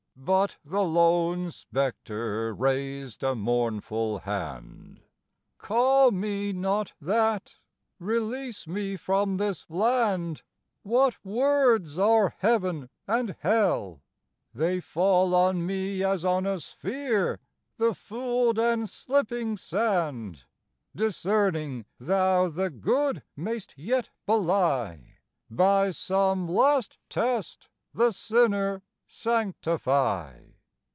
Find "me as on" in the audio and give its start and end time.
15.65-16.45